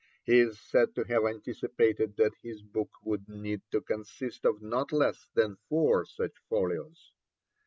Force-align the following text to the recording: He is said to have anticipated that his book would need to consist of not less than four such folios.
He 0.23 0.39
is 0.39 0.59
said 0.59 0.95
to 0.95 1.03
have 1.03 1.27
anticipated 1.27 2.15
that 2.17 2.33
his 2.41 2.63
book 2.63 2.89
would 3.03 3.29
need 3.29 3.61
to 3.69 3.81
consist 3.81 4.45
of 4.45 4.59
not 4.59 4.91
less 4.91 5.27
than 5.35 5.57
four 5.69 6.05
such 6.07 6.33
folios. 6.49 7.11